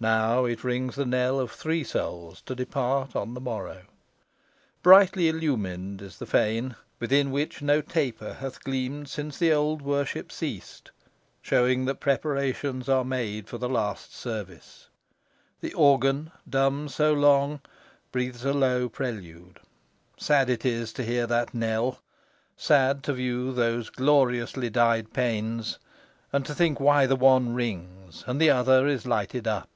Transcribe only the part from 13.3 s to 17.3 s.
for the last service. The organ, dumb so